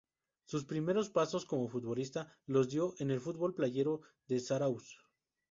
Sus 0.45 0.65
primeros 0.65 1.11
pasos 1.11 1.45
como 1.45 1.67
futbolista 1.67 2.35
los 2.47 2.69
dio 2.69 2.95
en 2.97 3.11
el 3.11 3.21
fútbol 3.21 3.53
playero 3.53 4.01
de 4.27 4.39
Zarauz. 4.39 4.97